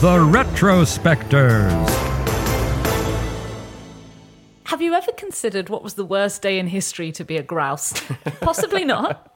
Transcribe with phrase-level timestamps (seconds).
[0.00, 1.88] the Retrospectors.
[4.64, 7.92] Have you ever considered what was the worst day in history to be a grouse?
[8.40, 9.30] Possibly not.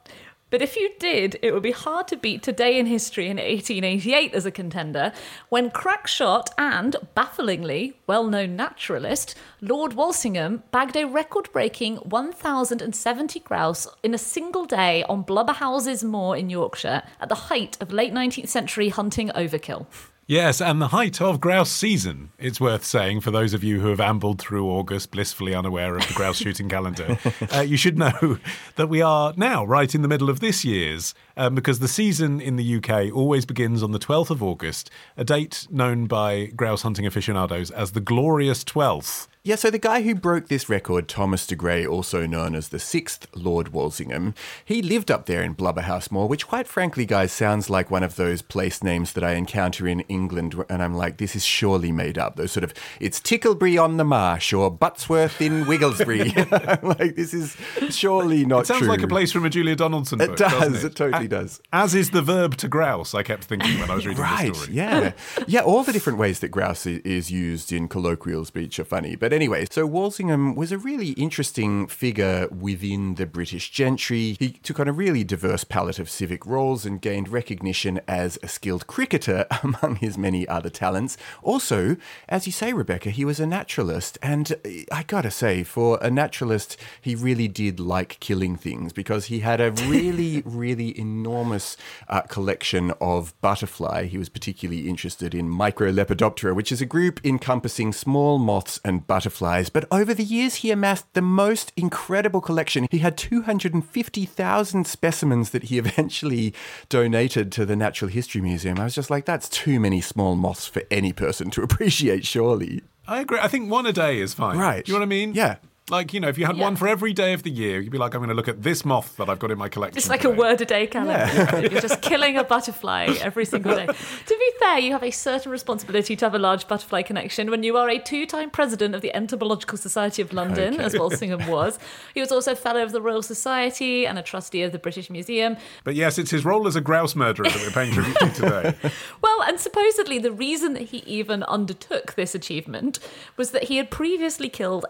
[0.51, 4.35] But if you did, it would be hard to beat today in history in 1888
[4.35, 5.13] as a contender,
[5.49, 13.87] when crackshot and, bafflingly, well known naturalist Lord Walsingham bagged a record breaking 1,070 grouse
[14.03, 18.49] in a single day on Blubberhouses Moor in Yorkshire at the height of late 19th
[18.49, 19.87] century hunting overkill.
[20.31, 23.89] Yes, and the height of grouse season, it's worth saying for those of you who
[23.89, 27.19] have ambled through August blissfully unaware of the grouse shooting calendar.
[27.55, 28.39] Uh, you should know
[28.77, 32.41] that we are now right in the middle of this year's, um, because the season
[32.43, 36.83] in the UK always begins on the 12th of August, a date known by grouse
[36.83, 39.29] hunting aficionados as the Glorious Twelfth.
[39.49, 42.79] Yeah, so the guy who broke this record, Thomas de Grey, also known as the
[42.79, 47.71] sixth Lord Walsingham, he lived up there in Blubberhouse Moor, which, quite frankly, guys, sounds
[47.71, 51.35] like one of those place names that I encounter in England, and I'm like, this
[51.35, 52.37] is surely made up.
[52.37, 56.35] Those sort of, it's Ticklebury on the Marsh or Buttsworth in Wigglesbury.
[56.83, 57.57] Like, this is
[57.89, 58.89] surely not It sounds true.
[58.89, 60.37] like a place from a Julia Donaldson It book.
[60.37, 61.63] does, doesn't it totally A- does.
[61.73, 64.59] As is the verb to grouse, I kept thinking when I was reading Right, the
[64.59, 64.77] story.
[64.77, 65.13] yeah.
[65.47, 69.17] yeah, all the different ways that grouse is used in colloquial speech are funny.
[69.17, 74.37] But anyway, so Walsingham was a really interesting figure within the British gentry.
[74.41, 78.49] He took on a really diverse palette of civic roles and gained recognition as a
[78.49, 81.17] skilled cricketer among his many other talents.
[81.41, 81.97] Also,
[82.29, 84.19] as you say, Rebecca, he was a naturalist.
[84.23, 84.57] And
[84.91, 89.61] I gotta say, for a naturalist, he really did like killing things because he had
[89.61, 91.77] a really, really enormous
[92.09, 94.07] uh, collection of butterfly.
[94.07, 99.28] He was particularly interested in Microlepidoptera, which is a group encompassing small moths and butterflies.
[99.31, 102.87] But over the years, he amassed the most incredible collection.
[102.91, 106.55] He had 250,000 specimens that he eventually
[106.89, 108.79] donated to the Natural History Museum.
[108.79, 112.83] I was just like, that's too many small moths for any person to appreciate, surely.
[113.07, 113.39] I agree.
[113.41, 114.59] I think one a day is fine.
[114.59, 114.85] Right.
[114.85, 115.33] Do you know what I mean?
[115.35, 115.57] Yeah.
[115.91, 116.65] Like, you know, if you had Yeah.
[116.65, 118.63] one for every day of the year, you'd be like, I'm going to look at
[118.63, 119.97] this moth that I've got in my collection.
[119.99, 121.61] It's like a word a day calendar.
[121.71, 123.87] You're just killing a butterfly every single day.
[123.87, 123.95] To
[124.39, 127.77] be fair, you have a certain responsibility to have a large butterfly connection when you
[127.77, 131.79] are a two time president of the Entomological Society of London, as Walsingham was.
[132.15, 135.11] He was also a Fellow of the Royal Society and a trustee of the British
[135.11, 135.57] Museum.
[135.85, 138.75] But yes, it's his role as a grouse murderer that we're paying tribute to today.
[139.21, 142.99] Well, and supposedly the reason that he even undertook this achievement
[143.37, 144.85] was that he had previously killed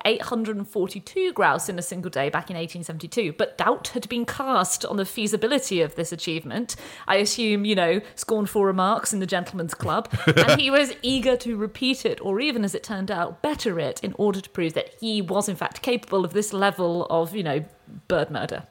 [0.89, 4.97] 842 grouse in a single day back in 1872, but doubt had been cast on
[4.97, 6.77] the feasibility of this achievement.
[7.07, 11.57] I assume, you know, scornful remarks in the Gentleman's Club, and he was eager to
[11.57, 14.95] repeat it, or even as it turned out, better it in order to prove that
[14.99, 17.65] he was in fact capable of this level of, you know,
[18.09, 18.65] bird murder.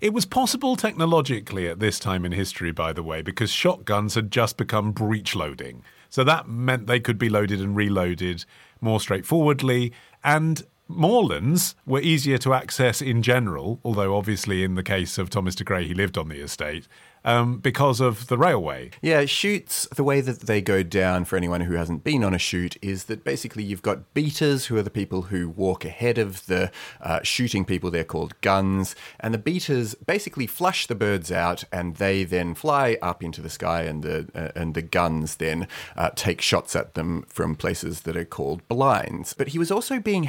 [0.00, 4.30] It was possible technologically at this time in history, by the way, because shotguns had
[4.30, 5.82] just become breech loading.
[6.08, 8.44] So that meant they could be loaded and reloaded
[8.80, 9.92] more straightforwardly.
[10.22, 15.54] And Moorlands were easier to access in general, although obviously in the case of Thomas
[15.54, 16.86] de Grey, he lived on the estate,
[17.26, 18.90] um, because of the railway.
[19.02, 22.38] Yeah, shoots, the way that they go down for anyone who hasn't been on a
[22.38, 26.46] shoot is that basically you've got beaters, who are the people who walk ahead of
[26.46, 26.70] the
[27.00, 27.90] uh, shooting people.
[27.90, 28.94] They're called guns.
[29.18, 33.50] And the beaters basically flush the birds out and they then fly up into the
[33.50, 35.66] sky, and the, uh, and the guns then
[35.96, 39.34] uh, take shots at them from places that are called blinds.
[39.34, 40.24] But he was also being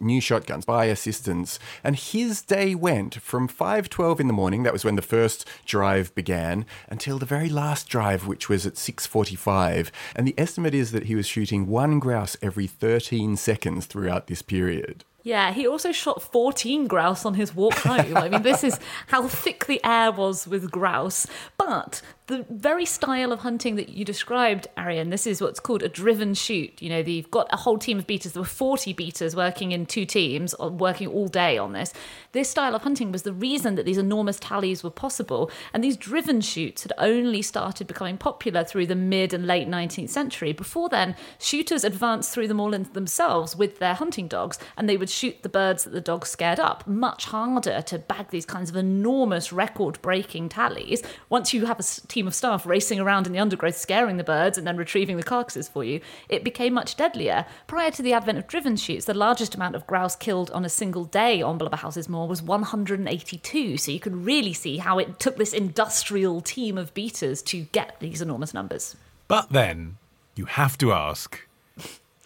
[0.00, 4.84] new shotguns by assistants, and his day went from 5.12 in the morning, that was
[4.84, 9.90] when the first drive began until the very last drive, which was at 6:45.
[10.14, 14.42] And the estimate is that he was shooting one grouse every 13 seconds throughout this
[14.42, 15.04] period.
[15.22, 18.16] Yeah, he also shot 14 grouse on his walk home.
[18.16, 21.26] I mean, this is how thick the air was with grouse.
[21.58, 22.00] But
[22.30, 26.32] the very style of hunting that you described, Arion, this is what's called a driven
[26.32, 26.80] shoot.
[26.80, 28.32] You know, you've got a whole team of beaters.
[28.32, 31.92] There were 40 beaters working in two teams, working all day on this.
[32.32, 35.50] This style of hunting was the reason that these enormous tallies were possible.
[35.74, 40.10] And these driven shoots had only started becoming popular through the mid and late 19th
[40.10, 40.52] century.
[40.52, 45.10] Before then, shooters advanced through them all themselves with their hunting dogs, and they would
[45.10, 46.86] shoot the birds that the dogs scared up.
[46.86, 51.82] Much harder to bag these kinds of enormous record breaking tallies once you have a
[51.82, 55.22] team of staff racing around in the undergrowth scaring the birds and then retrieving the
[55.22, 57.46] carcasses for you, it became much deadlier.
[57.66, 60.68] Prior to the advent of driven shoots, the largest amount of grouse killed on a
[60.68, 63.76] single day on Blubberhouse's Moor was 182.
[63.76, 67.98] So you could really see how it took this industrial team of beaters to get
[68.00, 68.96] these enormous numbers.
[69.28, 69.96] But then
[70.36, 71.46] you have to ask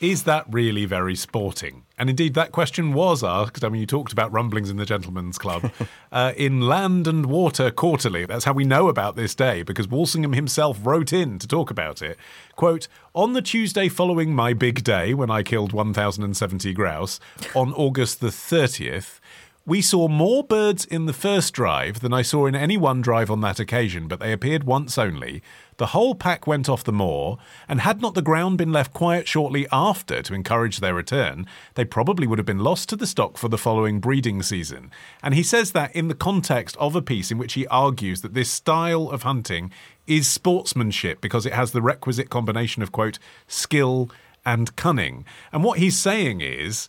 [0.01, 1.85] is that really very sporting?
[1.97, 3.65] And indeed, that question was asked.
[3.65, 5.71] I mean, you talked about rumblings in the Gentlemen's Club
[6.13, 8.27] uh, in Land and Water Quarterly.
[8.27, 12.03] That's how we know about this day because Walsingham himself wrote in to talk about
[12.03, 12.19] it.
[12.57, 17.21] Quote On the Tuesday following my big day, when I killed 1,070 grouse,
[17.55, 19.21] on August the 30th,
[19.67, 23.31] we saw more birds in the first drive than I saw in any one drive
[23.31, 25.43] on that occasion, but they appeared once only.
[25.79, 29.27] The whole pack went off the moor, and had not the ground been left quiet
[29.27, 31.47] shortly after to encourage their return,
[31.77, 34.91] they probably would have been lost to the stock for the following breeding season.
[35.23, 38.35] And he says that in the context of a piece in which he argues that
[38.35, 39.73] this style of hunting
[40.07, 43.19] is sportsmanship because it has the requisite combination of, quote,
[43.49, 44.11] skill
[44.45, 45.25] and cunning.
[45.53, 46.87] And what he's saying is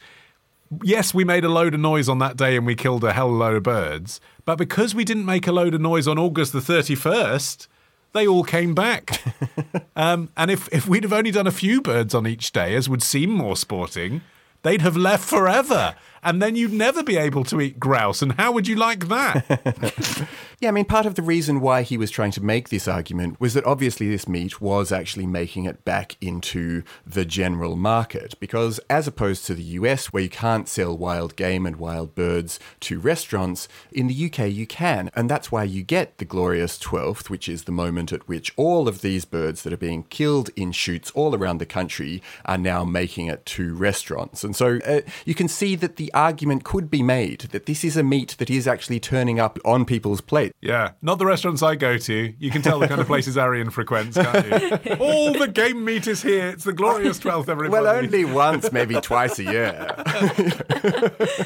[0.83, 3.27] yes, we made a load of noise on that day and we killed a hell
[3.27, 6.17] of a load of birds, but because we didn't make a load of noise on
[6.17, 7.67] August the 31st,
[8.13, 9.21] they all came back.
[9.95, 12.89] um, and if, if we'd have only done a few birds on each day, as
[12.89, 14.21] would seem more sporting,
[14.63, 15.95] they'd have left forever.
[16.25, 18.21] And then you'd never be able to eat grouse.
[18.21, 20.27] And how would you like that?
[20.61, 23.41] Yeah, I mean, part of the reason why he was trying to make this argument
[23.41, 28.39] was that obviously this meat was actually making it back into the general market.
[28.39, 32.57] Because as opposed to the US, where you can't sell wild game and wild birds
[32.81, 35.11] to restaurants, in the UK you can.
[35.13, 38.87] And that's why you get the glorious 12th, which is the moment at which all
[38.87, 42.85] of these birds that are being killed in shoots all around the country are now
[42.85, 44.43] making it to restaurants.
[44.43, 47.97] And so uh, you can see that the argument could be made that this is
[47.97, 50.53] a meat that is actually turning up on people's plates.
[50.61, 52.33] Yeah, not the restaurants I go to.
[52.39, 54.95] You can tell the kind of places Arion frequents, can't you?
[54.99, 56.47] All the game meat is here.
[56.47, 57.69] It's the glorious 12th, everybody.
[57.69, 59.95] Well, only once, maybe twice a year.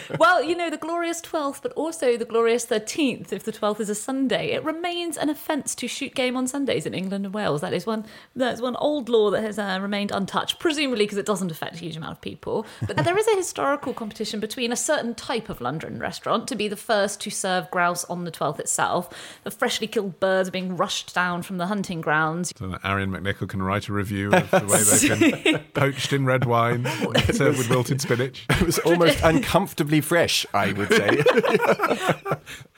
[0.20, 3.90] well, you know, the glorious 12th, but also the glorious 13th, if the 12th is
[3.90, 4.52] a Sunday.
[4.52, 7.62] It remains an offence to shoot game on Sundays in England and Wales.
[7.62, 8.06] That is one,
[8.36, 11.80] that's one old law that has uh, remained untouched, presumably because it doesn't affect a
[11.80, 12.66] huge amount of people.
[12.86, 16.68] But there is a historical competition between a certain type of London restaurant to be
[16.68, 19.10] the first to serve grouse on the 12th itself.
[19.44, 22.52] The freshly killed birds being rushed down from the hunting grounds.
[22.58, 26.26] So that Arion McNicoll can write a review of the way they've been poached in
[26.26, 26.86] red wine,
[27.32, 28.46] served with wilted spinach.
[28.50, 31.24] It was almost uncomfortably fresh, I would say.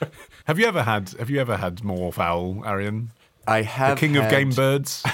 [0.45, 3.11] have you ever had Have you ever had more fowl, Arion?
[3.51, 5.01] I have the king had, of game birds.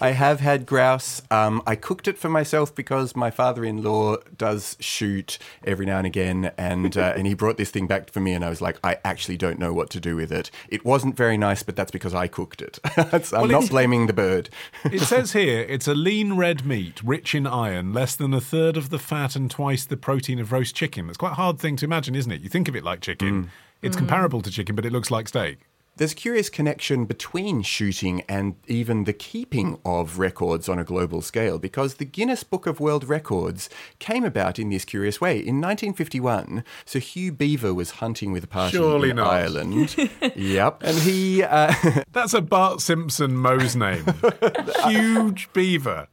[0.00, 1.22] I have had grouse.
[1.30, 6.50] Um, I cooked it for myself because my father-in-law does shoot every now and again,
[6.58, 8.98] and uh, and he brought this thing back for me, and I was like, I
[9.04, 10.50] actually don't know what to do with it.
[10.68, 12.80] It wasn't very nice, but that's because I cooked it.
[12.96, 14.50] I'm well, not blaming the bird.
[14.84, 18.76] it says here it's a lean red meat, rich in iron, less than a third
[18.76, 21.06] of the fat and twice the protein of roast chicken.
[21.06, 22.40] That's quite a hard thing to imagine, isn't it?
[22.40, 23.44] You think of it like chicken.
[23.44, 23.48] Mm.
[23.82, 24.00] It's mm.
[24.00, 25.58] comparable to chicken, but it looks like steak.
[25.98, 31.22] There's a curious connection between shooting and even the keeping of records on a global
[31.22, 35.36] scale because the Guinness Book of World Records came about in this curious way.
[35.36, 39.32] In 1951, Sir Hugh Beaver was hunting with a party Surely in not.
[39.32, 39.96] Ireland.
[40.36, 40.82] yep.
[40.82, 41.42] And he.
[41.42, 41.72] Uh,
[42.12, 44.04] That's a Bart Simpson Moe's name.
[44.84, 46.08] Huge Beaver.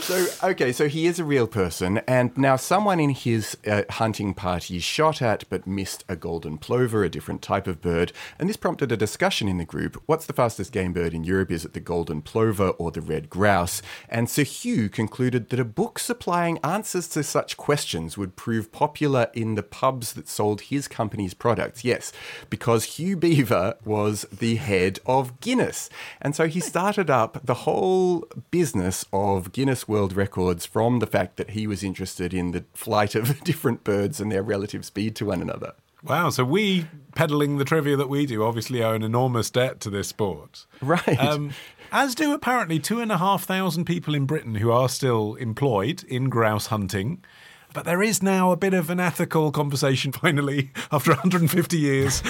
[0.00, 4.34] So, okay, so he is a real person, and now someone in his uh, hunting
[4.34, 8.56] party shot at but missed a golden plover, a different type of bird, and this
[8.56, 10.02] prompted a discussion in the group.
[10.06, 11.50] What's the fastest game bird in Europe?
[11.50, 13.82] Is it the golden plover or the red grouse?
[14.08, 19.28] And Sir Hugh concluded that a book supplying answers to such questions would prove popular
[19.34, 21.84] in the pubs that sold his company's products.
[21.84, 22.12] Yes,
[22.48, 25.90] because Hugh Beaver was the head of Guinness.
[26.20, 31.36] And so he started up the whole business of Guinness World Records from the fact
[31.36, 35.26] that he was interested in the flight of different birds and their relative speed to
[35.26, 35.74] one another.
[36.02, 36.30] Wow.
[36.30, 40.08] So we, peddling the trivia that we do, obviously owe an enormous debt to this
[40.08, 40.64] sport.
[40.80, 41.18] Right.
[41.20, 41.52] Um,
[41.92, 46.04] as do apparently two and a half thousand people in Britain who are still employed
[46.04, 47.22] in grouse hunting.
[47.72, 52.22] But there is now a bit of an ethical conversation finally after 150 years.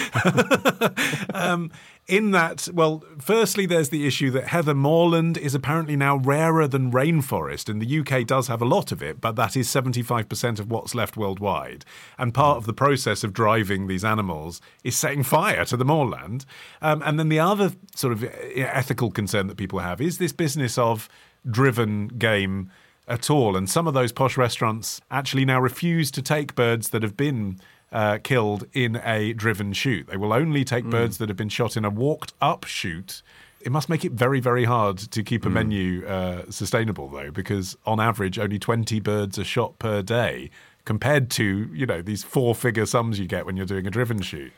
[1.35, 1.71] um,
[2.07, 6.91] in that, well, firstly, there's the issue that heather moorland is apparently now rarer than
[6.91, 10.71] rainforest, and the UK does have a lot of it, but that is 75% of
[10.71, 11.85] what's left worldwide.
[12.19, 16.45] And part of the process of driving these animals is setting fire to the moorland.
[16.83, 20.77] Um, and then the other sort of ethical concern that people have is this business
[20.79, 21.09] of
[21.49, 22.71] driven game
[23.11, 23.57] at all.
[23.57, 27.61] And some of those posh restaurants actually now refuse to take birds that have been
[27.93, 30.07] uh, killed in a driven shoot.
[30.07, 30.91] They will only take mm.
[30.91, 33.23] birds that have been shot in a walked up shoot.
[33.61, 35.55] It must make it very, very hard to keep a mm.
[35.55, 40.51] menu uh, sustainable, though, because on average, only 20 birds are shot per day
[40.85, 44.23] compared to, you know, these four figure sums you get when you're doing a driven
[44.23, 44.53] shoot.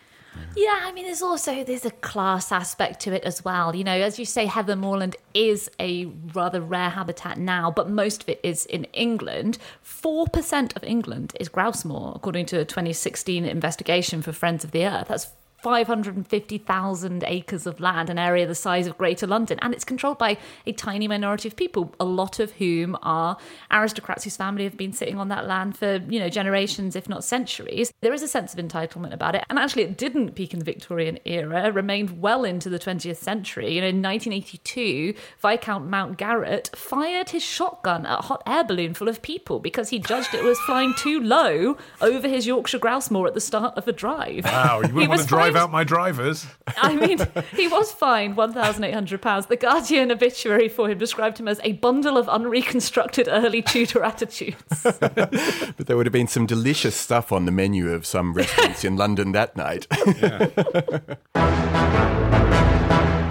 [0.56, 3.74] Yeah, I mean, there's also there's a class aspect to it as well.
[3.74, 8.22] You know, as you say, heather moorland is a rather rare habitat now, but most
[8.22, 9.58] of it is in England.
[9.80, 14.72] Four percent of England is grouse moor, according to a 2016 investigation for Friends of
[14.72, 15.08] the Earth.
[15.08, 15.28] That's
[15.62, 20.36] 550,000 acres of land, an area the size of Greater London, and it's controlled by
[20.66, 23.36] a tiny minority of people, a lot of whom are
[23.70, 27.22] aristocrats whose family have been sitting on that land for, you know, generations, if not
[27.22, 27.92] centuries.
[28.00, 30.64] There is a sense of entitlement about it, and actually it didn't peak in the
[30.64, 33.72] Victorian era, it remained well into the 20th century.
[33.72, 39.08] You know, in 1982, Viscount Mountgarrett fired his shotgun at a hot air balloon full
[39.08, 43.26] of people because he judged it was flying too low over his Yorkshire grouse moor
[43.28, 44.44] at the start of a drive.
[44.44, 46.46] Wow, you wouldn't want to drive drive out my drivers.
[46.76, 47.18] I mean,
[47.56, 49.48] he was fined £1,800.
[49.48, 54.82] The Guardian obituary for him described him as a bundle of unreconstructed early Tudor attitudes.
[54.82, 58.96] but there would have been some delicious stuff on the menu of some restaurants in
[58.96, 59.86] London that night.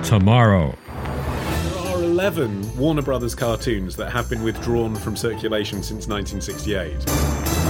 [0.04, 0.76] Tomorrow.
[0.86, 7.61] There are 11 Warner Brothers cartoons that have been withdrawn from circulation since 1968.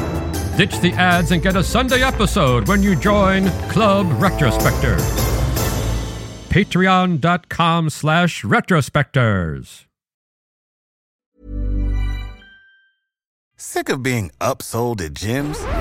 [0.62, 5.02] Ditch the ads and get a Sunday episode when you join Club Retrospectors.
[6.50, 9.86] Patreon.com slash retrospectors.
[13.58, 15.81] Sick of being upsold at gyms?